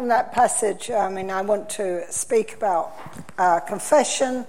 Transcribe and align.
from 0.00 0.08
that 0.08 0.32
passage, 0.32 0.90
I 0.90 1.10
mean, 1.10 1.30
I 1.30 1.42
want 1.42 1.68
to 1.72 2.10
speak 2.10 2.54
about 2.54 2.96
uh, 3.36 3.60
confession 3.60 4.46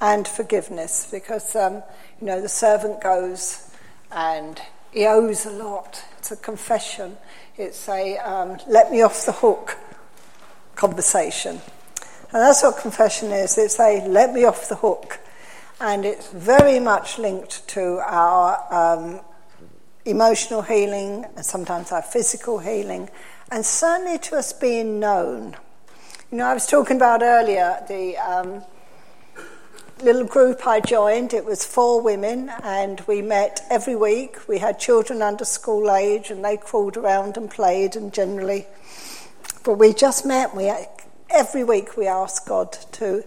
and 0.00 0.28
forgiveness 0.28 1.08
because, 1.10 1.56
um, 1.56 1.82
you 2.20 2.28
know, 2.28 2.40
the 2.40 2.48
servant 2.48 3.00
goes 3.00 3.68
and 4.12 4.62
he 4.92 5.04
owes 5.06 5.44
a 5.44 5.50
lot. 5.50 6.04
It's 6.18 6.30
a 6.30 6.36
confession, 6.36 7.16
it's 7.56 7.88
a 7.88 8.16
um, 8.18 8.58
let 8.68 8.92
me 8.92 9.02
off 9.02 9.26
the 9.26 9.32
hook 9.32 9.76
conversation. 10.76 11.60
And 12.32 12.40
that's 12.40 12.62
what 12.62 12.78
confession 12.78 13.32
is 13.32 13.58
it's 13.58 13.80
a 13.80 14.06
let 14.06 14.32
me 14.32 14.44
off 14.44 14.68
the 14.68 14.76
hook. 14.76 15.18
And 15.80 16.04
it's 16.04 16.30
very 16.30 16.78
much 16.78 17.18
linked 17.18 17.66
to 17.70 18.00
our 18.06 18.72
um, 18.72 19.20
emotional 20.04 20.62
healing 20.62 21.24
and 21.36 21.44
sometimes 21.44 21.90
our 21.90 22.02
physical 22.02 22.58
healing, 22.58 23.10
and 23.52 23.66
certainly 23.66 24.18
to 24.18 24.36
us 24.36 24.54
being 24.54 24.98
known. 24.98 25.54
You 26.30 26.38
know, 26.38 26.46
I 26.46 26.54
was 26.54 26.66
talking 26.66 26.96
about 26.96 27.22
earlier 27.22 27.84
the 27.86 28.16
um, 28.16 28.64
little 30.02 30.24
group 30.24 30.66
I 30.66 30.80
joined. 30.80 31.34
It 31.34 31.44
was 31.44 31.62
four 31.62 32.00
women, 32.00 32.50
and 32.62 33.02
we 33.02 33.20
met 33.20 33.60
every 33.70 33.94
week. 33.94 34.48
We 34.48 34.56
had 34.56 34.78
children 34.78 35.20
under 35.20 35.44
school 35.44 35.90
age, 35.90 36.30
and 36.30 36.42
they 36.42 36.56
crawled 36.56 36.96
around 36.96 37.36
and 37.36 37.50
played, 37.50 37.94
and 37.94 38.10
generally, 38.10 38.66
but 39.64 39.74
we 39.74 39.92
just 39.92 40.24
met. 40.24 40.56
We 40.56 40.72
every 41.28 41.62
week 41.62 41.94
we 41.98 42.06
asked 42.06 42.48
God 42.48 42.72
to 42.92 43.22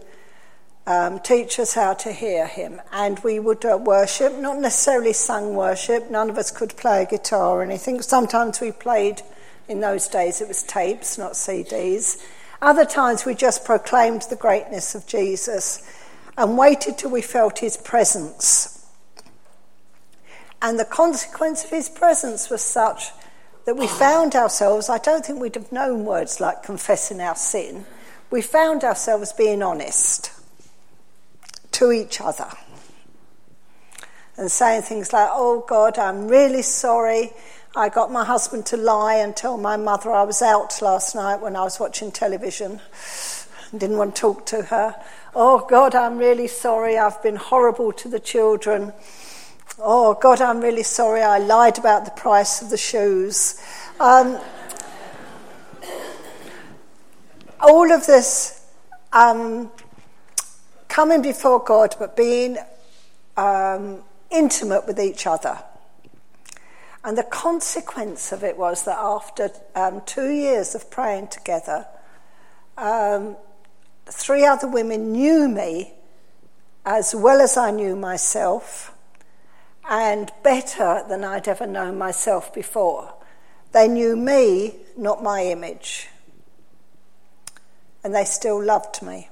um, 0.87 1.19
teach 1.19 1.59
us 1.59 1.75
how 1.75 1.93
to 1.93 2.11
hear 2.11 2.47
Him. 2.47 2.81
And 2.91 3.19
we 3.19 3.39
would 3.39 3.63
uh, 3.63 3.77
worship, 3.77 4.33
not 4.39 4.57
necessarily 4.57 5.13
sung 5.13 5.53
worship. 5.53 6.09
None 6.09 6.31
of 6.31 6.37
us 6.39 6.49
could 6.49 6.75
play 6.77 7.03
a 7.03 7.05
guitar 7.05 7.59
or 7.59 7.61
anything. 7.61 8.01
Sometimes 8.01 8.59
we 8.59 8.71
played, 8.71 9.21
in 9.67 9.79
those 9.79 10.07
days, 10.07 10.41
it 10.41 10.47
was 10.47 10.63
tapes, 10.63 11.17
not 11.17 11.33
CDs. 11.33 12.23
Other 12.61 12.85
times 12.85 13.25
we 13.25 13.35
just 13.35 13.65
proclaimed 13.65 14.23
the 14.29 14.35
greatness 14.35 14.95
of 14.95 15.07
Jesus 15.07 15.83
and 16.37 16.57
waited 16.57 16.97
till 16.97 17.11
we 17.11 17.21
felt 17.21 17.59
His 17.59 17.77
presence. 17.77 18.87
And 20.61 20.79
the 20.79 20.85
consequence 20.85 21.63
of 21.63 21.69
His 21.69 21.89
presence 21.89 22.49
was 22.49 22.61
such 22.61 23.09
that 23.65 23.77
we 23.77 23.87
found 23.87 24.35
ourselves, 24.35 24.89
I 24.89 24.99
don't 24.99 25.25
think 25.25 25.39
we'd 25.39 25.55
have 25.55 25.71
known 25.71 26.05
words 26.05 26.39
like 26.39 26.63
confessing 26.63 27.19
our 27.19 27.35
sin, 27.35 27.85
we 28.29 28.41
found 28.41 28.83
ourselves 28.83 29.33
being 29.33 29.61
honest 29.61 30.31
to 31.71 31.91
each 31.91 32.21
other 32.21 32.47
and 34.37 34.51
saying 34.51 34.83
things 34.83 35.13
like, 35.13 35.29
Oh 35.31 35.63
God, 35.67 35.97
I'm 35.97 36.27
really 36.27 36.61
sorry. 36.61 37.31
I 37.77 37.89
got 37.89 38.09
my 38.09 38.23
husband 38.23 38.65
to 38.67 38.77
lie 38.77 39.15
and 39.15 39.35
tell 39.35 39.57
my 39.57 39.75
mother 39.75 40.09
I 40.09 40.23
was 40.23 40.41
out 40.41 40.81
last 40.81 41.13
night 41.13 41.41
when 41.41 41.57
I 41.57 41.63
was 41.63 41.77
watching 41.77 42.09
television 42.09 42.79
and 43.69 43.79
didn't 43.81 43.97
want 43.97 44.15
to 44.15 44.21
talk 44.21 44.45
to 44.45 44.61
her. 44.61 44.95
Oh 45.35 45.67
God, 45.69 45.93
I'm 45.93 46.17
really 46.17 46.47
sorry. 46.47 46.97
I've 46.97 47.21
been 47.21 47.35
horrible 47.35 47.91
to 47.91 48.07
the 48.07 48.21
children. 48.21 48.93
Oh 49.77 50.13
God, 50.13 50.39
I'm 50.39 50.61
really 50.61 50.83
sorry. 50.83 51.21
I 51.21 51.37
lied 51.39 51.77
about 51.77 52.05
the 52.05 52.11
price 52.11 52.61
of 52.61 52.69
the 52.69 52.77
shoes. 52.77 53.61
Um, 53.99 54.39
all 57.59 57.91
of 57.91 58.05
this 58.07 58.65
um, 59.11 59.69
coming 60.87 61.21
before 61.21 61.61
God, 61.61 61.93
but 61.99 62.15
being 62.15 62.57
um, 63.35 64.01
intimate 64.31 64.87
with 64.87 64.97
each 64.97 65.27
other. 65.27 65.61
And 67.05 67.15
the 67.15 67.23
consequence 67.23 68.31
of 68.31 68.43
it 68.43 68.57
was 68.57 68.83
that 68.85 68.97
after 68.97 69.51
um, 69.75 70.01
two 70.07 70.31
years 70.31 70.73
of 70.73 70.89
praying 70.89 71.27
together, 71.27 71.85
um, 72.79 73.37
three 74.07 74.43
other 74.43 74.67
women 74.67 75.11
knew 75.11 75.47
me 75.47 75.93
as 76.83 77.13
well 77.13 77.41
as 77.41 77.57
I 77.57 77.69
knew 77.69 77.95
myself, 77.95 78.91
and 79.87 80.31
better 80.43 81.03
than 81.07 81.23
I'd 81.23 81.47
ever 81.47 81.67
known 81.67 81.97
myself 81.97 82.51
before. 82.51 83.13
They 83.71 83.87
knew 83.87 84.15
me, 84.15 84.75
not 84.97 85.21
my 85.21 85.43
image, 85.43 86.09
and 88.03 88.15
they 88.15 88.23
still 88.23 88.63
loved 88.63 89.03
me. 89.03 89.29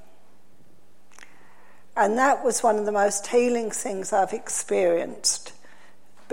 And 1.96 2.20
that 2.20 2.44
was 2.44 2.62
one 2.62 2.78
of 2.78 2.86
the 2.86 2.92
most 2.92 3.28
healing 3.28 3.72
things 3.72 4.14
I've 4.14 4.34
experienced. 4.34 5.53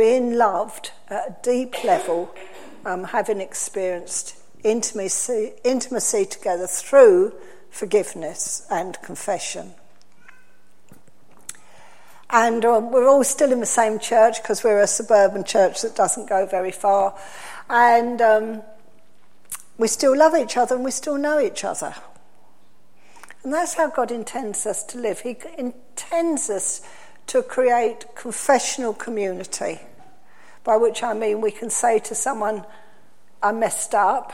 Being 0.00 0.36
loved 0.38 0.92
at 1.10 1.28
a 1.28 1.36
deep 1.42 1.84
level, 1.84 2.34
um, 2.86 3.04
having 3.04 3.38
experienced 3.38 4.34
intimacy, 4.64 5.52
intimacy 5.62 6.24
together 6.24 6.66
through 6.66 7.34
forgiveness 7.68 8.66
and 8.70 8.96
confession. 9.02 9.74
And 12.30 12.64
uh, 12.64 12.80
we're 12.82 13.10
all 13.10 13.24
still 13.24 13.52
in 13.52 13.60
the 13.60 13.66
same 13.66 13.98
church 13.98 14.42
because 14.42 14.64
we're 14.64 14.80
a 14.80 14.86
suburban 14.86 15.44
church 15.44 15.82
that 15.82 15.96
doesn't 15.96 16.30
go 16.30 16.46
very 16.46 16.72
far. 16.72 17.14
And 17.68 18.22
um, 18.22 18.62
we 19.76 19.86
still 19.86 20.16
love 20.16 20.34
each 20.34 20.56
other 20.56 20.76
and 20.76 20.82
we 20.82 20.92
still 20.92 21.18
know 21.18 21.38
each 21.38 21.62
other. 21.62 21.94
And 23.44 23.52
that's 23.52 23.74
how 23.74 23.90
God 23.90 24.10
intends 24.10 24.64
us 24.64 24.82
to 24.84 24.98
live. 24.98 25.20
He 25.20 25.36
intends 25.58 26.48
us 26.48 26.80
to 27.26 27.42
create 27.42 28.06
confessional 28.16 28.94
community, 28.94 29.78
by 30.64 30.76
which 30.76 31.02
I 31.02 31.14
mean 31.14 31.40
we 31.40 31.50
can 31.50 31.70
say 31.70 31.98
to 32.00 32.14
someone, 32.14 32.64
I 33.42 33.52
messed 33.52 33.94
up, 33.94 34.32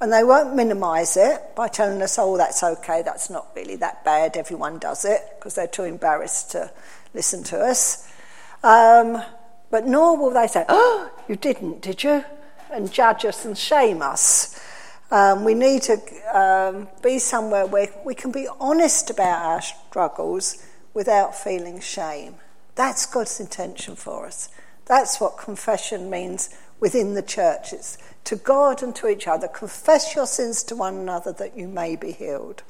and 0.00 0.12
they 0.12 0.24
won't 0.24 0.54
minimise 0.54 1.16
it 1.16 1.54
by 1.54 1.68
telling 1.68 2.02
us, 2.02 2.18
oh, 2.18 2.36
that's 2.36 2.62
okay, 2.62 3.02
that's 3.02 3.30
not 3.30 3.48
really 3.54 3.76
that 3.76 4.04
bad, 4.04 4.36
everyone 4.36 4.78
does 4.78 5.04
it, 5.04 5.20
because 5.38 5.54
they're 5.54 5.66
too 5.66 5.84
embarrassed 5.84 6.50
to 6.52 6.70
listen 7.14 7.44
to 7.44 7.58
us. 7.60 8.10
Um, 8.62 9.22
but 9.70 9.86
nor 9.86 10.16
will 10.16 10.30
they 10.30 10.48
say, 10.48 10.64
oh, 10.68 11.10
you 11.28 11.36
didn't, 11.36 11.80
did 11.80 12.02
you? 12.02 12.24
And 12.70 12.92
judge 12.92 13.24
us 13.24 13.44
and 13.44 13.56
shame 13.56 14.02
us. 14.02 14.60
Um, 15.10 15.44
we 15.44 15.54
need 15.54 15.82
to 15.82 16.00
um, 16.34 16.88
be 17.02 17.18
somewhere 17.18 17.66
where 17.66 17.88
we 18.04 18.14
can 18.14 18.32
be 18.32 18.48
honest 18.60 19.10
about 19.10 19.44
our 19.44 19.60
struggles 19.60 20.66
without 20.94 21.34
feeling 21.34 21.80
shame. 21.80 22.36
That's 22.74 23.06
God's 23.06 23.38
intention 23.38 23.94
for 23.94 24.26
us. 24.26 24.48
That's 24.86 25.20
what 25.20 25.38
confession 25.38 26.10
means 26.10 26.50
within 26.80 27.14
the 27.14 27.22
church. 27.22 27.72
It's 27.72 27.98
to 28.24 28.36
God 28.36 28.82
and 28.82 28.94
to 28.96 29.08
each 29.08 29.26
other. 29.26 29.48
Confess 29.48 30.14
your 30.14 30.26
sins 30.26 30.62
to 30.64 30.76
one 30.76 30.96
another 30.96 31.32
that 31.32 31.56
you 31.56 31.68
may 31.68 31.96
be 31.96 32.12
healed. 32.12 32.62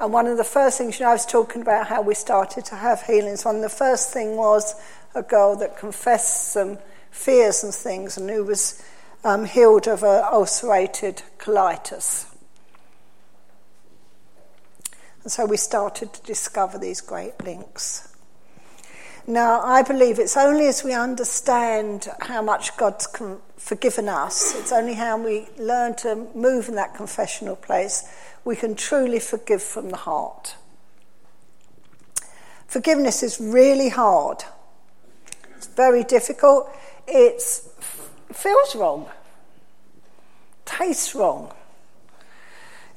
And 0.00 0.12
one 0.12 0.26
of 0.26 0.36
the 0.36 0.44
first 0.44 0.78
things, 0.78 0.98
you 0.98 1.04
know, 1.04 1.10
I 1.10 1.14
was 1.14 1.26
talking 1.26 1.62
about 1.62 1.86
how 1.86 2.02
we 2.02 2.14
started 2.14 2.64
to 2.66 2.76
have 2.76 3.02
healings. 3.02 3.44
One 3.44 3.56
of 3.56 3.62
the 3.62 3.68
first 3.68 4.12
thing 4.12 4.36
was 4.36 4.74
a 5.14 5.22
girl 5.22 5.56
that 5.56 5.76
confessed 5.76 6.52
some 6.52 6.78
fears 7.10 7.62
and 7.62 7.74
things 7.74 8.16
and 8.16 8.28
who 8.28 8.44
was 8.44 8.82
um, 9.24 9.44
healed 9.44 9.86
of 9.86 10.02
an 10.02 10.24
ulcerated 10.32 11.22
colitis. 11.38 12.26
And 15.22 15.30
so 15.30 15.46
we 15.46 15.56
started 15.56 16.12
to 16.14 16.22
discover 16.22 16.78
these 16.78 17.00
great 17.00 17.42
links. 17.44 18.11
Now, 19.26 19.60
I 19.60 19.82
believe 19.82 20.18
it's 20.18 20.36
only 20.36 20.66
as 20.66 20.82
we 20.82 20.92
understand 20.94 22.08
how 22.22 22.42
much 22.42 22.76
God's 22.76 23.06
con- 23.06 23.40
forgiven 23.56 24.08
us, 24.08 24.58
it's 24.58 24.72
only 24.72 24.94
how 24.94 25.16
we 25.16 25.46
learn 25.56 25.94
to 25.96 26.26
move 26.34 26.68
in 26.68 26.74
that 26.74 26.94
confessional 26.94 27.54
place, 27.54 28.04
we 28.44 28.56
can 28.56 28.74
truly 28.74 29.20
forgive 29.20 29.62
from 29.62 29.90
the 29.90 29.96
heart. 29.96 30.56
Forgiveness 32.66 33.22
is 33.22 33.40
really 33.40 33.90
hard, 33.90 34.42
it's 35.56 35.68
very 35.68 36.02
difficult, 36.02 36.68
it's 37.06 37.68
feels 38.32 38.74
wrong, 38.74 39.08
tastes 40.64 41.14
wrong. 41.14 41.52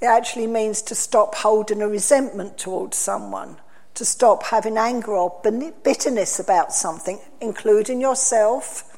It 0.02 0.08
actually 0.08 0.48
means 0.48 0.82
to 0.84 0.96
stop 0.96 1.36
holding 1.36 1.82
a 1.82 1.88
resentment 1.88 2.58
towards 2.58 2.98
someone, 2.98 3.58
to 3.96 4.06
stop 4.06 4.44
having 4.44 4.78
anger 4.78 5.14
or 5.14 5.42
bitterness 5.44 6.40
about 6.40 6.74
something, 6.74 7.20
including 7.42 8.00
yourself. 8.02 8.92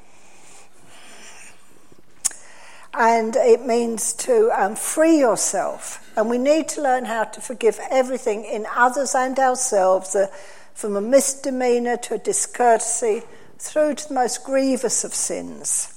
And 2.93 3.35
it 3.35 3.63
means 3.63 4.13
to 4.13 4.49
um, 4.51 4.75
free 4.75 5.19
yourself. 5.19 6.03
And 6.17 6.29
we 6.29 6.39
need 6.39 6.67
to 6.69 6.81
learn 6.81 7.05
how 7.05 7.25
to 7.25 7.41
forgive 7.41 7.79
everything 7.91 8.43
in 8.43 8.65
others 8.75 9.13
and 9.13 9.37
ourselves, 9.37 10.15
uh, 10.15 10.27
from 10.73 10.95
a 10.95 11.01
misdemeanor 11.01 11.97
to 11.97 12.15
a 12.15 12.17
discourtesy, 12.17 13.21
through 13.59 13.95
to 13.95 14.07
the 14.07 14.13
most 14.15 14.43
grievous 14.43 15.03
of 15.03 15.13
sins. 15.13 15.93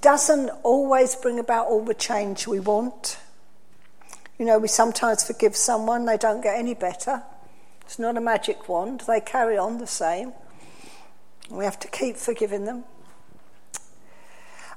Doesn't 0.00 0.48
always 0.62 1.14
bring 1.14 1.38
about 1.38 1.66
all 1.66 1.84
the 1.84 1.94
change 1.94 2.46
we 2.46 2.58
want. 2.58 3.18
You 4.42 4.48
know, 4.48 4.58
we 4.58 4.66
sometimes 4.66 5.22
forgive 5.22 5.54
someone, 5.54 6.04
they 6.04 6.16
don't 6.16 6.40
get 6.40 6.58
any 6.58 6.74
better. 6.74 7.22
It's 7.82 8.00
not 8.00 8.16
a 8.16 8.20
magic 8.20 8.68
wand, 8.68 9.04
they 9.06 9.20
carry 9.20 9.56
on 9.56 9.78
the 9.78 9.86
same. 9.86 10.32
We 11.48 11.64
have 11.64 11.78
to 11.78 11.86
keep 11.86 12.16
forgiving 12.16 12.64
them. 12.64 12.82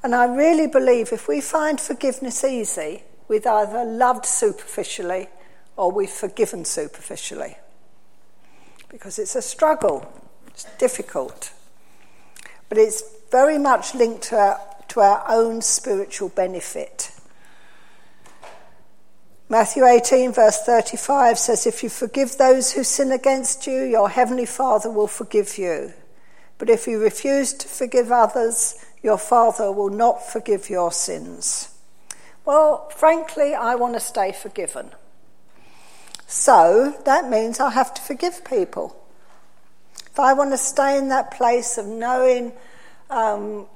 And 0.03 0.13
I 0.13 0.25
really 0.25 0.67
believe 0.67 1.11
if 1.11 1.27
we 1.27 1.41
find 1.41 1.81
forgiveness 1.81 2.43
easy, 2.43 3.05
we've 3.27 3.47
either 3.47 3.83
loved 3.83 4.27
superficially 4.27 5.29
or 5.77 5.91
we've 5.91 6.11
forgiven 6.11 6.63
superficially. 6.63 7.57
Because 8.89 9.17
it's 9.17 9.35
a 9.35 9.41
struggle, 9.41 10.13
it's 10.45 10.67
difficult. 10.77 11.51
But 12.69 12.77
it's 12.77 13.03
very 13.31 13.57
much 13.57 13.95
linked 13.95 14.25
to 14.25 14.35
our, 14.35 14.61
to 14.89 14.99
our 14.99 15.23
own 15.27 15.63
spiritual 15.63 16.29
benefit. 16.29 17.14
Matthew 19.47 19.85
18, 19.85 20.33
verse 20.33 20.59
35 20.63 21.37
says, 21.37 21.67
If 21.67 21.83
you 21.83 21.89
forgive 21.89 22.37
those 22.37 22.73
who 22.73 22.83
sin 22.83 23.11
against 23.11 23.67
you, 23.67 23.83
your 23.83 24.09
heavenly 24.09 24.47
Father 24.47 24.89
will 24.89 25.07
forgive 25.07 25.59
you. 25.59 25.93
But 26.57 26.69
if 26.69 26.87
you 26.87 26.99
refuse 26.99 27.53
to 27.53 27.67
forgive 27.67 28.11
others, 28.11 28.83
your 29.03 29.19
Father 29.19 29.71
will 29.71 29.89
not 29.89 30.27
forgive 30.27 30.69
your 30.69 30.91
sins. 30.91 31.69
Well, 32.43 32.89
frankly, 32.89 33.53
I 33.53 33.75
want 33.75 33.93
to 33.93 33.99
stay 33.99 34.31
forgiven. 34.31 34.91
So 36.25 36.95
that 37.05 37.29
means 37.29 37.59
I 37.59 37.69
have 37.69 37.93
to 37.93 38.01
forgive 38.01 38.43
people. 38.45 38.95
If 40.07 40.19
I 40.19 40.33
want 40.33 40.51
to 40.51 40.57
stay 40.57 40.97
in 40.97 41.09
that 41.09 41.31
place 41.31 41.77
of 41.77 41.85
knowing 41.85 42.51
um, 43.11 43.67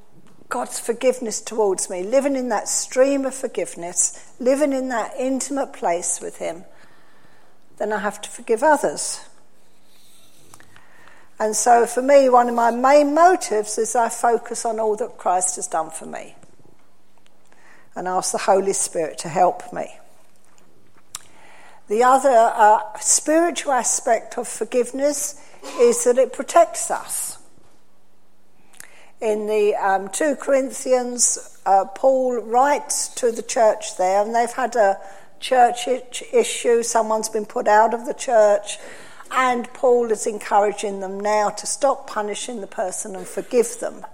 God's 0.50 0.80
forgiveness 0.80 1.42
towards 1.42 1.90
me, 1.90 2.04
living 2.04 2.36
in 2.36 2.50
that 2.50 2.68
stream 2.68 3.26
of 3.26 3.36
forgiveness, 3.36 4.34
living 4.40 4.74
in 4.74 4.90
that 4.90 5.14
intimate 5.18 5.74
place 5.74 6.20
with 6.20 6.38
Him, 6.38 6.66
then 7.78 7.94
I 7.94 8.00
have 8.00 8.20
to 8.22 8.30
forgive 8.30 8.64
others. 8.64 9.22
And 11.40 11.56
so 11.56 11.86
for 11.86 12.02
me, 12.02 12.28
one 12.28 12.50
of 12.50 12.56
my 12.56 12.72
main 12.72 13.14
motives 13.14 13.78
is 13.78 13.96
I 13.96 14.10
focus 14.10 14.66
on 14.66 14.80
all 14.80 14.98
that 14.98 15.18
Christ 15.18 15.56
has 15.56 15.68
done 15.68 15.90
for 15.90 16.06
me 16.06 16.36
and 17.96 18.08
ask 18.08 18.34
the 18.34 18.40
Holy 18.40 18.74
Spirit 18.74 19.18
to 19.20 19.30
help 19.30 19.72
me. 19.72 19.98
The 21.88 22.04
other 22.04 22.30
uh, 22.30 22.82
spiritual 23.00 23.72
aspect 23.72 24.38
of 24.38 24.48
forgiveness 24.48 25.42
is 25.80 26.04
that 26.04 26.18
it 26.18 26.34
protects 26.34 26.92
us. 26.92 27.39
In 29.22 29.48
the 29.48 29.76
um, 29.76 30.10
2 30.10 30.36
Corinthians, 30.38 31.58
uh, 31.66 31.86
Paul 31.86 32.42
writes 32.42 33.10
to 33.16 33.32
the 33.32 33.44
church 33.44 33.98
there, 33.98 34.22
and 34.22 34.34
they've 34.34 34.52
had 34.52 34.76
a 34.76 34.98
church 35.40 35.88
issue, 36.34 36.84
someone's 36.84 37.30
been 37.30 37.46
put 37.46 37.68
out 37.68 37.94
of 37.94 38.06
the 38.06 38.14
church 38.14 38.78
and 39.32 39.72
Paul 39.74 40.12
is 40.12 40.26
encouraging 40.26 41.00
them 41.00 41.20
now 41.20 41.50
to 41.50 41.68
stop 41.68 42.08
punishing 42.08 42.62
the 42.62 42.68
person 42.68 43.16
and 43.16 43.28
forgive 43.28 43.80
them. 43.80 44.06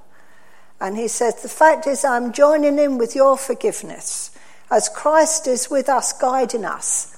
And 0.80 0.98
he 0.98 1.08
says, 1.08 1.42
The 1.42 1.50
fact 1.50 1.88
is, 1.88 2.04
I'm 2.04 2.34
joining 2.34 2.80
in 2.80 2.98
with 2.98 3.16
your 3.16 3.38
forgiveness 3.38 4.32
as 4.70 4.90
Christ 4.90 5.48
is 5.48 5.70
with 5.70 5.88
us, 5.88 6.12
guiding 6.12 6.66
us. 6.66 7.18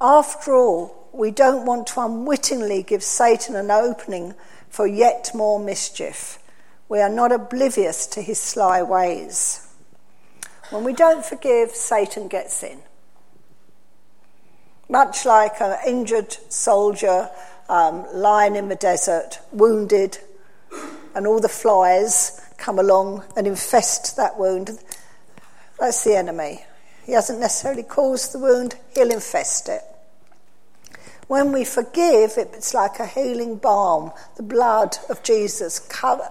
After 0.00 0.54
all, 0.54 1.08
we 1.12 1.30
don't 1.30 1.64
want 1.64 1.86
to 1.88 2.00
unwittingly 2.00 2.82
give 2.82 3.02
Satan 3.02 3.56
an 3.56 3.70
opening 3.70 4.34
for 4.68 4.86
yet 4.86 5.30
more 5.34 5.60
mischief. 5.60 6.38
We 6.88 7.00
are 7.00 7.10
not 7.10 7.32
oblivious 7.32 8.06
to 8.08 8.22
his 8.22 8.40
sly 8.40 8.82
ways. 8.82 9.66
When 10.70 10.84
we 10.84 10.92
don't 10.92 11.24
forgive, 11.24 11.70
Satan 11.70 12.28
gets 12.28 12.62
in 12.62 12.82
much 14.88 15.26
like 15.26 15.60
an 15.60 15.76
injured 15.86 16.32
soldier 16.48 17.28
um, 17.68 18.06
lying 18.14 18.56
in 18.56 18.68
the 18.68 18.76
desert, 18.76 19.38
wounded, 19.52 20.18
and 21.14 21.26
all 21.26 21.40
the 21.40 21.48
flies 21.48 22.40
come 22.56 22.78
along 22.78 23.22
and 23.36 23.46
infest 23.46 24.16
that 24.16 24.38
wound. 24.38 24.78
That's 25.78 26.04
the 26.04 26.16
enemy. 26.16 26.64
He 27.04 27.12
hasn't 27.12 27.40
necessarily 27.40 27.82
caused 27.82 28.32
the 28.32 28.38
wound, 28.38 28.76
he'll 28.94 29.10
infest 29.10 29.68
it. 29.68 29.82
When 31.26 31.52
we 31.52 31.64
forgive, 31.64 32.32
it's 32.36 32.72
like 32.72 32.98
a 32.98 33.06
healing 33.06 33.56
balm. 33.56 34.12
The 34.36 34.42
blood 34.42 34.96
of 35.10 35.22
Jesus 35.22 35.78
cover, 35.78 36.30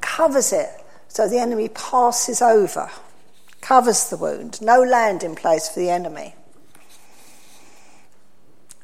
covers 0.00 0.52
it 0.52 0.68
so 1.08 1.28
the 1.28 1.38
enemy 1.38 1.68
passes 1.68 2.42
over, 2.42 2.90
covers 3.60 4.10
the 4.10 4.16
wound. 4.16 4.60
No 4.60 4.82
landing 4.82 5.36
place 5.36 5.68
for 5.68 5.78
the 5.78 5.90
enemy. 5.90 6.34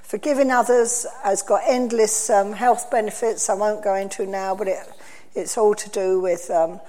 Forgiving 0.03 0.51
others 0.51 1.07
has 1.23 1.43
got 1.43 1.63
endless 1.67 2.31
um, 2.31 2.53
health 2.53 2.91
benefits 2.91 3.49
I 3.49 3.55
won't 3.55 3.83
go 3.83 3.95
into 3.95 4.27
now, 4.27 4.55
but 4.55 4.69
it, 4.69 4.79
it's 5.35 5.57
all 5.57 5.75
to 5.75 5.91
do 5.91 6.21
with 6.21 6.51
um, 6.51 6.81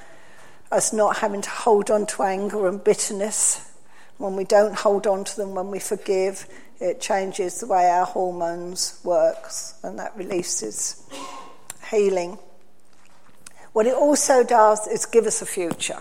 us 0.71 0.93
not 0.93 1.17
having 1.17 1.41
to 1.41 1.49
hold 1.49 1.91
on 1.91 2.05
to 2.07 2.23
anger 2.23 2.67
and 2.67 2.83
bitterness. 2.83 3.71
When 4.17 4.35
we 4.35 4.43
don't 4.43 4.75
hold 4.75 5.07
on 5.07 5.23
to 5.23 5.37
them, 5.37 5.55
when 5.55 5.71
we 5.71 5.79
forgive, 5.79 6.47
it 6.79 7.01
changes 7.01 7.59
the 7.59 7.67
way 7.67 7.89
our 7.89 8.05
hormones 8.05 8.99
works, 9.03 9.75
and 9.83 9.99
that 9.99 10.15
releases 10.15 11.03
healing. 11.89 12.37
What 13.73 13.87
it 13.87 13.93
also 13.93 14.43
does 14.43 14.87
is 14.87 15.05
give 15.05 15.25
us 15.25 15.41
a 15.41 15.45
future. 15.45 15.99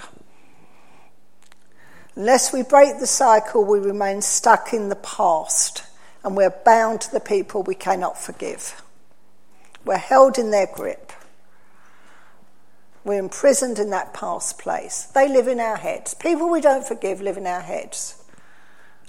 Unless 2.17 2.53
we 2.53 2.63
break 2.63 2.99
the 2.99 3.07
cycle, 3.07 3.65
we 3.65 3.79
remain 3.79 4.21
stuck 4.21 4.73
in 4.73 4.89
the 4.89 4.97
past 4.97 5.85
and 6.25 6.37
we're 6.37 6.55
bound 6.65 7.01
to 7.03 7.13
the 7.13 7.21
people 7.21 7.63
we 7.63 7.75
cannot 7.75 8.19
forgive. 8.19 8.83
We're 9.85 9.97
held 9.97 10.39
in 10.39 10.51
their 10.51 10.67
grip. 10.67 11.13
We're 13.05 13.19
imprisoned 13.19 13.79
in 13.79 13.91
that 13.91 14.13
past 14.13 14.59
place. 14.59 15.05
They 15.05 15.29
live 15.29 15.49
in 15.49 15.61
our 15.61 15.77
heads. 15.77 16.13
People 16.13 16.51
we 16.51 16.61
don't 16.61 16.87
forgive 16.87 17.23
live 17.23 17.39
in 17.39 17.47
our 17.47 17.63
heads. 17.63 18.23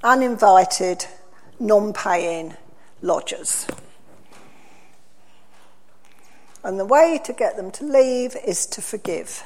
Uninvited, 0.03 1.05
non 1.59 1.91
paying 1.91 2.55
lodgers. 3.01 3.67
And 6.63 6.79
the 6.79 6.85
way 6.85 7.19
to 7.23 7.33
get 7.33 7.57
them 7.57 7.71
to 7.71 7.85
leave 7.85 8.35
is 8.45 8.65
to 8.67 8.81
forgive. 8.81 9.43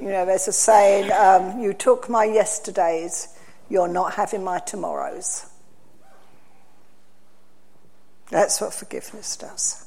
You 0.00 0.08
know, 0.08 0.26
there's 0.26 0.46
a 0.46 0.52
saying, 0.52 1.10
um, 1.10 1.60
you 1.60 1.72
took 1.72 2.08
my 2.08 2.24
yesterdays, 2.24 3.28
you're 3.68 3.88
not 3.88 4.14
having 4.14 4.44
my 4.44 4.60
tomorrows. 4.60 5.46
That's 8.30 8.60
what 8.60 8.74
forgiveness 8.74 9.36
does. 9.36 9.84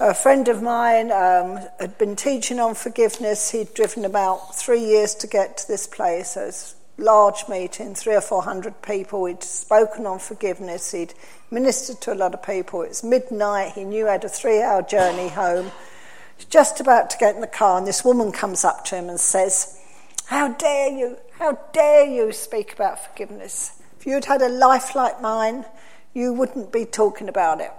A 0.00 0.14
friend 0.14 0.48
of 0.48 0.62
mine 0.62 1.12
um, 1.12 1.60
had 1.78 1.98
been 1.98 2.16
teaching 2.16 2.58
on 2.58 2.74
forgiveness. 2.74 3.50
He'd 3.50 3.74
driven 3.74 4.04
about 4.04 4.56
three 4.56 4.84
years 4.84 5.14
to 5.16 5.26
get 5.26 5.58
to 5.58 5.68
this 5.68 5.86
place. 5.86 6.36
It 6.36 6.46
was 6.46 6.74
large 6.98 7.48
meeting, 7.48 7.94
three 7.94 8.14
or 8.14 8.20
four 8.20 8.42
hundred 8.42 8.82
people. 8.82 9.24
He'd 9.26 9.42
spoken 9.42 10.06
on 10.06 10.18
forgiveness. 10.18 10.92
He'd 10.92 11.14
ministered 11.50 12.00
to 12.02 12.12
a 12.12 12.14
lot 12.14 12.34
of 12.34 12.42
people. 12.42 12.82
It 12.82 12.88
was 12.88 13.04
midnight. 13.04 13.72
He 13.72 13.84
knew 13.84 14.04
he 14.04 14.10
had 14.10 14.24
a 14.24 14.28
three 14.28 14.62
hour 14.62 14.82
journey 14.82 15.28
home. 15.28 15.70
He's 16.36 16.46
just 16.46 16.80
about 16.80 17.10
to 17.10 17.18
get 17.18 17.34
in 17.34 17.40
the 17.40 17.46
car, 17.46 17.78
and 17.78 17.86
this 17.86 18.04
woman 18.04 18.32
comes 18.32 18.64
up 18.64 18.84
to 18.86 18.96
him 18.96 19.08
and 19.08 19.20
says, 19.20 19.78
How 20.26 20.48
dare 20.48 20.90
you? 20.90 21.16
How 21.38 21.58
dare 21.72 22.06
you 22.06 22.32
speak 22.32 22.72
about 22.72 23.04
forgiveness? 23.04 23.80
If 23.98 24.06
you'd 24.06 24.24
had 24.24 24.42
a 24.42 24.48
life 24.48 24.94
like 24.94 25.20
mine, 25.20 25.64
you 26.14 26.32
wouldn't 26.32 26.72
be 26.72 26.84
talking 26.84 27.28
about 27.28 27.60
it. 27.60 27.72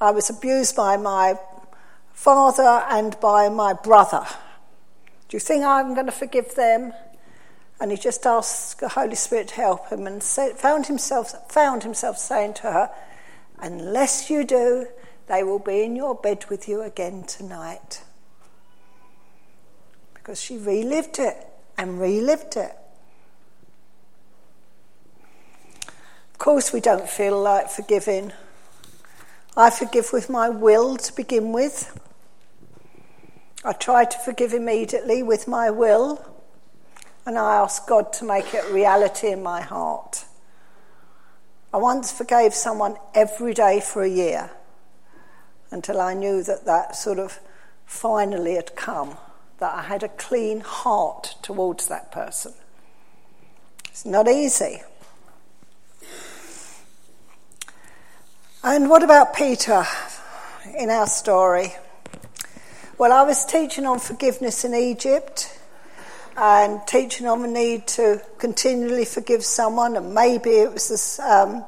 I 0.00 0.10
was 0.10 0.30
abused 0.30 0.76
by 0.76 0.96
my 0.96 1.36
father 2.12 2.84
and 2.88 3.18
by 3.20 3.48
my 3.48 3.72
brother. 3.72 4.24
Do 5.28 5.36
you 5.36 5.40
think 5.40 5.64
I'm 5.64 5.94
going 5.94 6.06
to 6.06 6.12
forgive 6.12 6.54
them? 6.54 6.92
And 7.80 7.90
he 7.90 7.96
just 7.96 8.26
asked 8.26 8.80
the 8.80 8.88
Holy 8.88 9.14
Spirit 9.14 9.48
to 9.48 9.54
help 9.54 9.88
him 9.90 10.06
and 10.06 10.22
found 10.22 10.86
himself, 10.86 11.50
found 11.50 11.84
himself 11.84 12.18
saying 12.18 12.54
to 12.54 12.62
her, 12.62 12.90
Unless 13.60 14.30
you 14.30 14.44
do, 14.44 14.88
they 15.26 15.42
will 15.42 15.58
be 15.58 15.82
in 15.82 15.94
your 15.94 16.14
bed 16.14 16.46
with 16.48 16.68
you 16.68 16.82
again 16.82 17.24
tonight. 17.24 18.02
Because 20.14 20.40
she 20.40 20.56
relived 20.58 21.18
it 21.18 21.46
and 21.76 22.00
relived 22.00 22.56
it. 22.56 22.76
Of 26.32 26.38
course, 26.38 26.72
we 26.72 26.80
don't 26.80 27.08
feel 27.08 27.40
like 27.40 27.68
forgiving. 27.68 28.32
I 29.56 29.70
forgive 29.70 30.12
with 30.12 30.30
my 30.30 30.48
will 30.48 30.96
to 30.96 31.16
begin 31.16 31.52
with. 31.52 31.98
I 33.64 33.72
try 33.72 34.04
to 34.04 34.18
forgive 34.20 34.52
immediately 34.52 35.22
with 35.22 35.48
my 35.48 35.68
will, 35.70 36.24
and 37.28 37.38
I 37.38 37.56
ask 37.56 37.86
God 37.86 38.10
to 38.14 38.24
make 38.24 38.54
it 38.54 38.64
reality 38.72 39.30
in 39.30 39.42
my 39.42 39.60
heart. 39.60 40.24
I 41.74 41.76
once 41.76 42.10
forgave 42.10 42.54
someone 42.54 42.96
every 43.14 43.52
day 43.52 43.80
for 43.80 44.02
a 44.02 44.08
year 44.08 44.50
until 45.70 46.00
I 46.00 46.14
knew 46.14 46.42
that 46.44 46.64
that 46.64 46.96
sort 46.96 47.18
of 47.18 47.38
finally 47.84 48.54
had 48.54 48.74
come 48.74 49.18
that 49.58 49.74
I 49.74 49.82
had 49.82 50.02
a 50.02 50.08
clean 50.08 50.60
heart 50.60 51.34
towards 51.42 51.88
that 51.88 52.10
person. 52.10 52.54
It's 53.90 54.06
not 54.06 54.26
easy. 54.26 54.80
And 58.64 58.88
what 58.88 59.02
about 59.02 59.34
Peter 59.34 59.84
in 60.78 60.88
our 60.88 61.06
story? 61.06 61.74
Well, 62.96 63.12
I 63.12 63.20
was 63.20 63.44
teaching 63.44 63.84
on 63.84 63.98
forgiveness 63.98 64.64
in 64.64 64.74
Egypt 64.74 65.57
and 66.40 66.80
teaching 66.86 67.26
on 67.26 67.42
the 67.42 67.48
need 67.48 67.88
to 67.88 68.22
continually 68.38 69.04
forgive 69.04 69.44
someone, 69.44 69.96
and 69.96 70.14
maybe 70.14 70.50
it 70.50 70.72
was 70.72 70.88
this 70.88 71.18
um, 71.18 71.64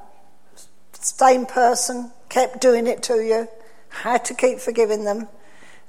same 0.93 1.45
person 1.45 2.13
kept 2.29 2.61
doing 2.61 2.87
it 2.87 3.03
to 3.03 3.15
you, 3.15 3.49
had 3.89 4.25
to 4.27 4.35
keep 4.35 4.61
forgiving 4.61 5.05
them. 5.05 5.27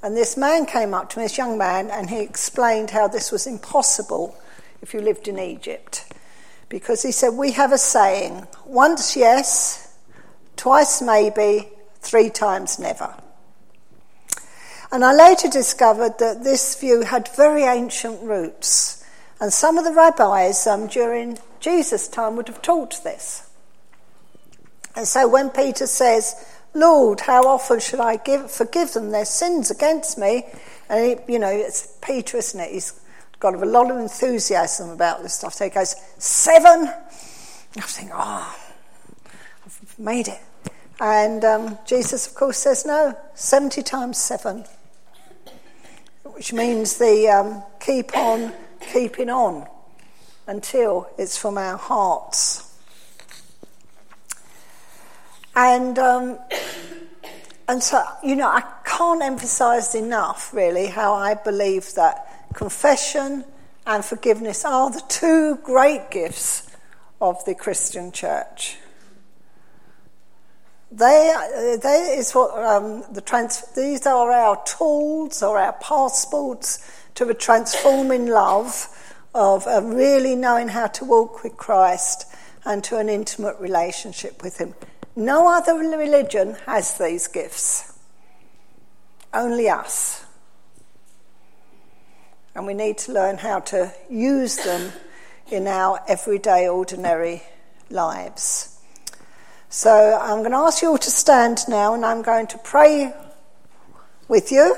And 0.02 0.18
this 0.18 0.36
man 0.36 0.66
came 0.66 0.96
up 0.96 1.12
to 1.12 1.20
me, 1.20 1.26
this 1.26 1.38
young 1.38 1.60
man, 1.60 1.92
and 1.92 2.10
he 2.10 2.22
explained 2.22 2.90
how 2.90 3.08
this 3.08 3.32
was 3.32 3.46
impossible 3.46 4.36
if 4.82 4.96
you 4.96 5.02
lived 5.02 5.28
in 5.28 5.38
Egypt. 5.38 6.12
Because 6.68 7.04
he 7.04 7.12
said, 7.12 7.30
We 7.30 7.52
have 7.52 7.72
a 7.72 7.78
saying 7.78 8.48
once 8.66 9.16
yes, 9.16 9.96
twice 10.56 11.04
maybe, 11.04 11.70
three 12.00 12.32
times 12.32 12.80
never. 12.80 13.14
And 14.92 15.06
I 15.06 15.14
later 15.14 15.48
discovered 15.48 16.20
that 16.20 16.44
this 16.44 16.78
view 16.80 17.04
had 17.04 17.30
very 17.36 17.64
ancient 17.64 18.22
roots. 18.22 19.04
And 19.40 19.54
some 19.54 19.78
of 19.78 19.86
the 19.86 19.94
rabbis 19.94 20.68
um, 20.68 20.88
during 20.88 21.40
Jesus' 21.62 22.10
time 22.10 22.36
would 22.36 22.50
have 22.50 22.62
taught 22.62 23.02
this. 23.04 23.50
And 24.96 25.08
so 25.08 25.30
when 25.30 25.50
Peter 25.50 25.88
says, 25.88 26.36
Lord, 26.74 27.22
how 27.22 27.44
often 27.44 27.80
should 27.80 28.02
I 28.02 28.18
give, 28.18 28.52
forgive 28.52 28.92
them 28.92 29.12
their 29.12 29.26
sins 29.26 29.72
against 29.72 30.18
me? 30.18 30.46
And, 30.90 31.20
he, 31.26 31.34
you 31.34 31.40
know, 31.40 31.50
it's 31.50 31.98
Peter, 32.02 32.38
isn't 32.38 32.60
it? 32.60 32.72
He's 32.72 33.00
got 33.40 33.56
a 33.56 33.66
lot 33.66 33.90
of 33.90 33.98
enthusiasm 33.98 34.90
about 34.90 35.24
this 35.24 35.36
stuff. 35.36 35.54
So 35.54 35.64
he 35.64 35.72
goes, 35.72 35.96
Seven? 36.18 36.88
I 37.78 37.82
think, 37.82 38.12
oh, 38.14 38.60
I've 39.66 40.00
made 40.00 40.28
it. 40.28 40.40
And 41.00 41.46
um, 41.46 41.78
Jesus, 41.88 42.28
of 42.28 42.36
course, 42.36 42.58
says, 42.58 42.86
No, 42.86 43.18
70 43.36 43.82
times 43.84 44.18
seven 44.18 44.66
which 46.34 46.54
means 46.54 46.98
the 46.98 47.28
um, 47.28 47.64
keep 47.80 48.16
on 48.16 48.54
keeping 48.94 49.30
on 49.30 49.68
until 50.48 51.10
it's 51.18 51.38
from 51.38 51.58
our 51.58 51.78
hearts. 51.78 52.68
And 55.56 55.98
um, 56.00 56.40
and 57.68 57.82
so 57.84 58.04
you 58.24 58.36
know 58.36 58.48
I 58.48 58.64
can't 58.86 59.22
emphasise 59.22 59.96
enough 59.96 60.54
really 60.54 60.88
how 60.88 61.14
I 61.14 61.34
believe 61.34 61.94
that 61.96 62.48
confession 62.54 63.46
and 63.86 64.06
forgiveness 64.06 64.64
are 64.66 64.92
the 64.92 65.04
two 65.08 65.56
great 65.64 66.12
gifts 66.12 66.70
of 67.20 67.44
the 67.46 67.56
Christian 67.56 68.12
church. 68.12 68.78
They, 70.92 71.78
they 71.82 72.16
is 72.18 72.34
what 72.34 72.52
um, 72.62 73.06
the 73.14 73.22
trans, 73.22 73.62
these 73.76 74.06
are 74.06 74.30
our 74.30 74.62
tools 74.66 75.42
or 75.42 75.58
our 75.58 75.74
passports 75.74 76.80
to 77.16 77.30
a 77.30 77.34
transforming 77.34 78.28
love 78.28 78.88
of 79.34 79.66
uh, 79.68 79.82
really 79.84 80.36
knowing 80.36 80.68
how 80.68 80.88
to 80.88 81.06
walk 81.06 81.44
with 81.44 81.56
Christ 81.56 82.26
and 82.66 82.84
to 82.84 82.98
an 82.98 83.08
intimate 83.08 83.58
relationship 83.60 84.44
with 84.44 84.58
Him. 84.58 84.74
No 85.16 85.48
other 85.48 85.76
religion 85.76 86.56
has 86.66 86.98
these 86.98 87.28
gifts, 87.28 87.98
only 89.34 89.70
us. 89.70 90.26
And 92.54 92.68
we 92.68 92.74
need 92.74 92.98
to 93.00 93.14
learn 93.14 93.38
how 93.38 93.62
to 93.62 93.94
use 94.10 94.58
them 94.58 94.92
in 95.50 95.68
our 95.68 96.02
everyday, 96.08 96.68
ordinary 96.68 97.44
lives. 97.90 98.71
So 99.74 100.20
I'm 100.22 100.40
going 100.40 100.52
to 100.52 100.58
ask 100.58 100.82
you 100.82 100.90
all 100.90 100.98
to 100.98 101.10
stand 101.10 101.60
now 101.70 101.94
and 101.94 102.06
I'm 102.06 102.22
going 102.24 102.46
to 102.48 102.58
pray 102.58 103.14
with 104.28 104.52
you. 104.52 104.76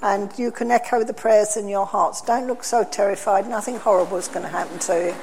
And 0.00 0.32
you 0.38 0.50
can 0.50 0.70
echo 0.70 1.04
the 1.04 1.12
prayers 1.12 1.58
in 1.58 1.68
your 1.68 1.84
hearts. 1.84 2.22
Don't 2.22 2.46
look 2.46 2.64
so 2.64 2.82
terrified. 2.82 3.46
Nothing 3.46 3.76
horrible 3.76 4.16
is 4.16 4.26
going 4.26 4.40
to 4.40 4.48
happen 4.48 4.78
to 4.78 4.94
you. 4.94 5.14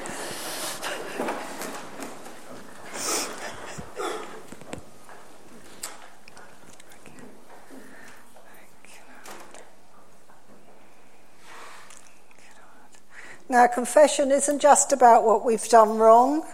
Now, 13.48 13.66
confession 13.66 14.30
isn't 14.30 14.60
just 14.60 14.92
about 14.92 15.24
what 15.24 15.44
we've 15.44 15.68
done 15.68 15.98
wrong. 15.98 16.46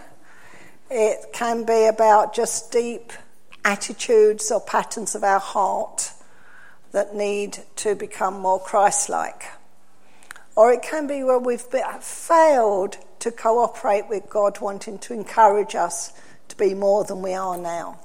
It 0.97 1.33
can 1.33 1.65
be 1.65 1.87
about 1.87 2.33
just 2.33 2.71
deep 2.71 3.11
attitudes 3.65 4.49
or 4.49 4.61
patterns 4.61 5.13
of 5.13 5.25
our 5.25 5.41
heart 5.41 6.13
that 6.93 7.13
need 7.13 7.59
to 7.75 7.95
become 7.95 8.39
more 8.39 8.61
Christ 8.61 9.09
like. 9.09 9.43
Or 10.55 10.71
it 10.71 10.81
can 10.81 11.05
be 11.05 11.21
where 11.21 11.37
we've 11.37 11.59
failed 11.99 12.97
to 13.19 13.29
cooperate 13.29 14.07
with 14.07 14.29
God, 14.29 14.61
wanting 14.61 14.97
to 14.99 15.13
encourage 15.13 15.75
us 15.75 16.13
to 16.47 16.55
be 16.55 16.73
more 16.73 17.03
than 17.03 17.21
we 17.21 17.33
are 17.33 17.57
now. 17.57 17.99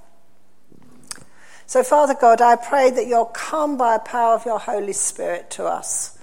So, 1.67 1.85
Father 1.85 2.17
God, 2.21 2.41
I 2.41 2.57
pray 2.57 2.91
that 2.91 3.07
you'll 3.07 3.27
come 3.27 3.77
by 3.77 3.99
the 3.99 4.03
power 4.03 4.35
of 4.35 4.45
your 4.45 4.59
Holy 4.59 4.95
Spirit 4.95 5.49
to 5.53 5.67
us. 5.67 6.19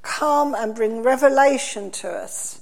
Come 0.00 0.54
and 0.54 0.74
bring 0.74 1.02
revelation 1.02 1.90
to 1.90 2.08
us 2.08 2.61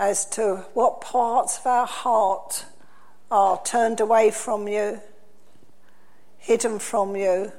as 0.00 0.24
to 0.24 0.56
what 0.72 1.02
parts 1.02 1.58
of 1.58 1.66
our 1.66 1.86
heart 1.86 2.64
are 3.30 3.62
turned 3.64 4.00
away 4.00 4.30
from 4.30 4.66
you, 4.66 4.98
hidden 6.38 6.78
from 6.78 7.14
you. 7.14 7.52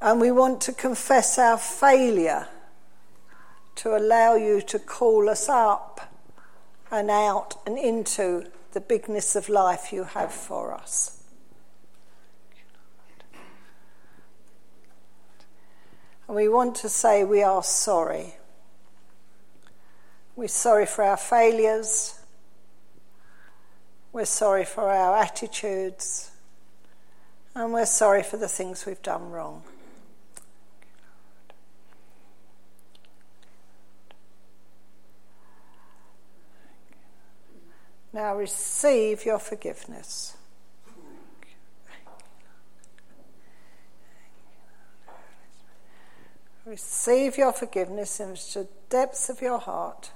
And 0.00 0.20
we 0.20 0.30
want 0.30 0.60
to 0.60 0.72
confess 0.72 1.36
our 1.36 1.58
failure 1.58 2.46
to 3.74 3.96
allow 3.96 4.36
you 4.36 4.60
to 4.60 4.78
call 4.78 5.28
us 5.28 5.48
up 5.48 6.14
and 6.92 7.10
out 7.10 7.56
and 7.66 7.76
into 7.76 8.46
the 8.76 8.80
bigness 8.82 9.34
of 9.34 9.48
life 9.48 9.90
you 9.90 10.04
have 10.04 10.30
for 10.30 10.74
us. 10.74 11.18
And 16.28 16.36
we 16.36 16.46
want 16.46 16.74
to 16.74 16.90
say 16.90 17.24
we 17.24 17.42
are 17.42 17.62
sorry. 17.62 18.34
We're 20.36 20.48
sorry 20.48 20.84
for 20.84 21.04
our 21.04 21.16
failures. 21.16 22.20
We're 24.12 24.26
sorry 24.26 24.66
for 24.66 24.90
our 24.90 25.16
attitudes. 25.16 26.30
And 27.54 27.72
we're 27.72 27.86
sorry 27.86 28.22
for 28.22 28.36
the 28.36 28.46
things 28.46 28.84
we've 28.84 29.00
done 29.00 29.30
wrong. 29.30 29.62
Now 38.16 38.34
receive 38.34 39.26
your 39.26 39.38
forgiveness. 39.38 40.38
Receive 46.64 47.36
your 47.36 47.52
forgiveness 47.52 48.18
into 48.18 48.60
the 48.60 48.68
depths 48.88 49.28
of 49.28 49.42
your 49.42 49.58
heart. 49.58 50.12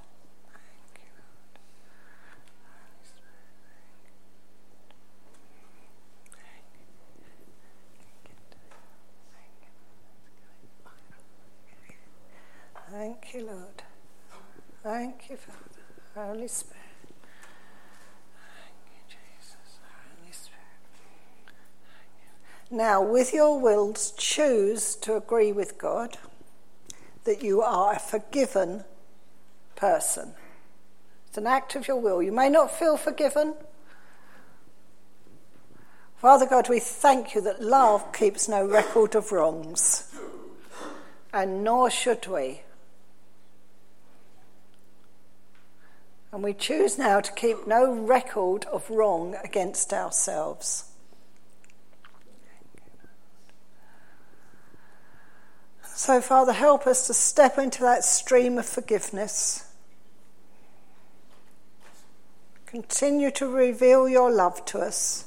Thank 12.90 13.34
you, 13.34 13.44
Lord. 13.44 13.82
Thank 14.82 15.28
you, 15.28 15.36
Father. 15.36 16.28
Holy 16.32 16.48
Spirit. 16.48 16.79
Now, 22.90 23.02
with 23.04 23.32
your 23.32 23.56
wills, 23.60 24.12
choose 24.16 24.96
to 24.96 25.14
agree 25.14 25.52
with 25.52 25.78
God 25.78 26.18
that 27.22 27.40
you 27.40 27.62
are 27.62 27.92
a 27.92 28.00
forgiven 28.00 28.82
person. 29.76 30.34
It's 31.28 31.38
an 31.38 31.46
act 31.46 31.76
of 31.76 31.86
your 31.86 31.98
will. 31.98 32.20
You 32.20 32.32
may 32.32 32.48
not 32.48 32.76
feel 32.76 32.96
forgiven. 32.96 33.54
Father 36.16 36.46
God, 36.46 36.68
we 36.68 36.80
thank 36.80 37.32
you 37.32 37.40
that 37.42 37.62
love 37.62 38.12
keeps 38.12 38.48
no 38.48 38.66
record 38.66 39.14
of 39.14 39.30
wrongs, 39.30 40.12
and 41.32 41.62
nor 41.62 41.90
should 41.90 42.26
we. 42.26 42.62
And 46.32 46.42
we 46.42 46.54
choose 46.54 46.98
now 46.98 47.20
to 47.20 47.32
keep 47.34 47.68
no 47.68 47.94
record 47.94 48.64
of 48.64 48.90
wrong 48.90 49.36
against 49.44 49.92
ourselves. 49.92 50.89
So, 56.02 56.22
Father, 56.22 56.54
help 56.54 56.86
us 56.86 57.06
to 57.08 57.12
step 57.12 57.58
into 57.58 57.82
that 57.82 58.04
stream 58.04 58.56
of 58.56 58.64
forgiveness. 58.64 59.66
Continue 62.64 63.30
to 63.32 63.46
reveal 63.46 64.08
your 64.08 64.32
love 64.32 64.64
to 64.64 64.78
us. 64.78 65.26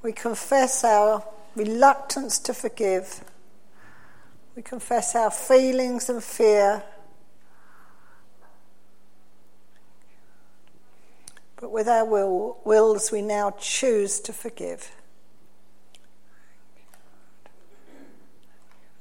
We 0.00 0.12
confess 0.12 0.82
our 0.82 1.22
reluctance 1.54 2.38
to 2.38 2.54
forgive. 2.54 3.22
We 4.56 4.62
confess 4.62 5.14
our 5.14 5.30
feelings 5.30 6.08
and 6.08 6.24
fear. 6.24 6.82
But 11.56 11.70
with 11.70 11.86
our 11.86 12.06
will, 12.06 12.60
wills, 12.64 13.12
we 13.12 13.20
now 13.20 13.50
choose 13.58 14.20
to 14.20 14.32
forgive. 14.32 14.90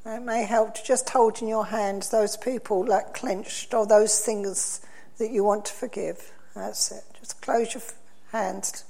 It 0.07 0.21
may 0.21 0.45
help 0.45 0.73
to 0.75 0.83
just 0.85 1.09
hold 1.09 1.41
in 1.41 1.49
your 1.49 1.65
hands 1.65 2.09
those 2.09 2.37
people 2.37 2.85
like 2.85 3.13
clenched 3.13 3.73
or 3.73 3.85
those 3.85 4.21
things 4.21 4.79
that 5.17 5.31
you 5.31 5.43
want 5.43 5.65
to 5.65 5.73
forgive. 5.73 6.31
That's 6.55 6.93
it. 6.93 7.03
Just 7.19 7.41
close 7.41 7.73
your 7.73 7.83
hands. 8.31 8.85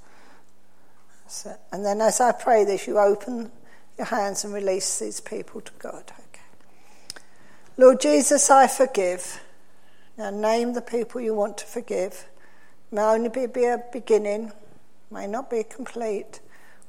That's 1.24 1.46
it. 1.48 1.60
And 1.72 1.84
then 1.84 2.02
as 2.02 2.22
I 2.22 2.34
pray 2.34 2.66
this, 2.66 2.86
you 2.86 3.00
open 3.00 3.52
your 3.98 4.06
hands 4.06 4.46
and 4.46 4.54
release 4.54 5.00
these 5.00 5.20
people 5.20 5.60
to 5.62 5.72
God. 5.80 6.04
Okay. 6.06 7.22
Lord 7.78 8.00
Jesus, 8.00 8.52
I 8.52 8.68
forgive. 8.68 9.42
Now 10.20 10.30
name 10.30 10.74
the 10.74 10.82
people 10.82 11.20
you 11.20 11.34
want 11.34 11.58
to 11.58 11.66
forgive. 11.66 12.28
May 12.92 13.02
only 13.02 13.30
be, 13.30 13.48
be 13.48 13.66
a 13.66 13.84
beginning, 13.92 14.52
may 15.10 15.26
not 15.26 15.50
be 15.50 15.64
complete. 15.64 16.42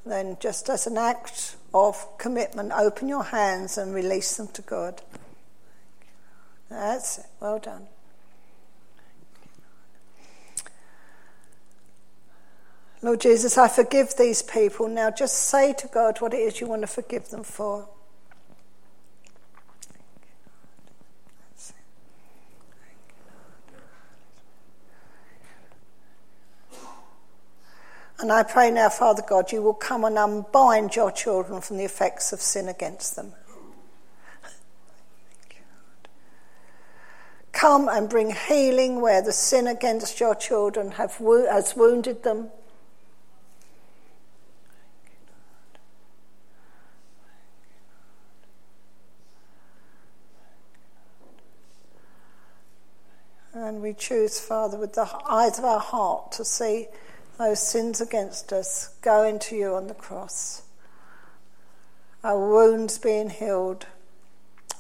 Then, 0.09 0.39
just 0.41 0.71
as 0.71 0.87
an 0.87 0.97
act 0.97 1.57
of 1.75 2.17
commitment, 2.17 2.73
open 2.73 3.09
your 3.09 3.25
hands 3.25 3.77
and 3.77 3.95
release 3.95 4.37
them 4.37 4.49
to 4.49 4.63
God. 4.63 5.03
That's 6.71 7.19
it. 7.19 7.27
Well 7.41 7.59
done. 7.59 7.87
Lord 13.03 13.21
Jesus, 13.21 13.57
I 13.59 13.69
forgive 13.69 14.17
these 14.17 14.43
people. 14.43 14.89
Now 14.89 15.11
just 15.11 15.35
say 15.35 15.73
to 15.75 15.87
God 15.89 16.21
what 16.21 16.35
it 16.35 16.39
is 16.39 16.61
you 16.61 16.67
want 16.67 16.83
to 16.83 16.89
forgive 16.89 17.29
them 17.29 17.45
for. 17.45 17.89
And 28.21 28.33
I 28.33 28.43
pray 28.43 28.73
now, 28.73 28.89
Father 28.89 29.23
God, 29.27 29.53
you 29.53 29.63
will 29.63 29.75
come 29.75 30.05
and 30.05 30.19
unbind 30.19 30.97
your 30.97 31.13
children 31.13 31.61
from 31.61 31.77
the 31.77 31.85
effects 31.85 32.33
of 32.33 32.41
sin 32.41 32.69
against 32.69 33.15
them. 33.15 33.33
Come 37.53 37.89
and 37.89 38.09
bring 38.09 38.33
healing 38.33 39.01
where 39.01 39.23
the 39.23 39.33
sin 39.33 39.67
against 39.67 40.19
your 40.19 40.35
children 40.35 40.93
have, 40.93 41.17
has 41.17 41.75
wounded 41.77 42.25
them. 42.25 42.51
And 53.53 53.81
we 53.83 53.93
choose, 53.93 54.39
Father, 54.39 54.77
with 54.77 54.93
the 54.93 55.09
eyes 55.29 55.59
of 55.59 55.65
our 55.65 55.81
heart 55.81 56.33
to 56.33 56.45
see 56.45 56.87
those 57.39 57.61
sins 57.61 58.01
against 58.01 58.53
us 58.53 58.95
going 59.01 59.39
to 59.39 59.57
you 59.57 59.75
on 59.75 59.87
the 59.87 59.95
cross. 59.95 60.63
Our 62.25 62.39
wounds 62.39 62.99
being 62.99 63.31
healed 63.31 63.87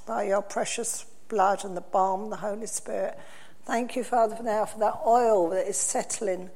by 0.06 0.24
your 0.24 0.42
precious 0.42 1.06
blood 1.28 1.64
and 1.64 1.76
the 1.76 1.80
balm, 1.80 2.30
the 2.30 2.36
Holy 2.36 2.66
Spirit. 2.66 3.16
Thank 3.64 3.94
you, 3.94 4.02
Father, 4.02 4.34
for 4.34 4.42
now 4.42 4.64
for 4.64 4.78
that 4.80 4.98
oil 5.06 5.50
that 5.50 5.68
is 5.68 5.76
settling 5.76 6.50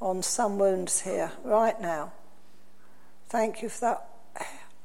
on 0.00 0.22
some 0.22 0.58
wounds 0.58 1.00
here 1.02 1.32
right 1.44 1.80
now. 1.80 2.12
Thank 3.28 3.62
you 3.62 3.68
for 3.68 3.80
that 3.80 4.08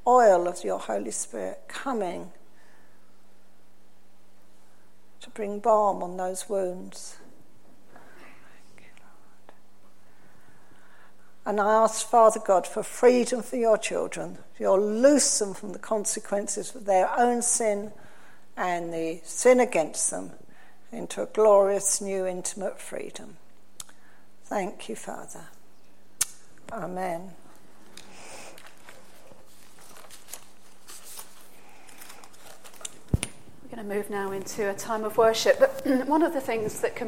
oil 0.06 0.48
of 0.48 0.64
your 0.64 0.78
Holy 0.78 1.10
Spirit 1.10 1.62
coming 1.68 2.32
to 5.20 5.30
bring 5.30 5.58
balm 5.58 6.02
on 6.02 6.16
those 6.16 6.48
wounds. 6.48 7.18
And 11.44 11.60
I 11.60 11.74
ask, 11.82 12.06
Father 12.06 12.40
God, 12.44 12.66
for 12.66 12.82
freedom 12.82 13.42
for 13.42 13.56
your 13.56 13.76
children. 13.76 14.38
You'll 14.58 14.80
loose 14.80 15.38
them 15.38 15.54
from 15.54 15.72
the 15.72 15.78
consequences 15.78 16.74
of 16.74 16.84
their 16.84 17.10
own 17.18 17.42
sin 17.42 17.92
and 18.56 18.92
the 18.92 19.20
sin 19.24 19.58
against 19.58 20.10
them 20.10 20.32
into 20.92 21.22
a 21.22 21.26
glorious 21.26 22.00
new 22.00 22.26
intimate 22.26 22.80
freedom. 22.80 23.38
Thank 24.44 24.88
you, 24.88 24.94
Father. 24.94 25.46
Amen. 26.70 27.32
We're 33.62 33.76
going 33.76 33.88
to 33.88 33.94
move 33.94 34.10
now 34.10 34.30
into 34.30 34.68
a 34.68 34.74
time 34.74 35.02
of 35.02 35.16
worship. 35.16 35.58
But 35.58 35.86
one 36.06 36.22
of 36.22 36.34
the 36.34 36.40
things 36.40 36.80
that 36.82 36.94
can 36.94 37.00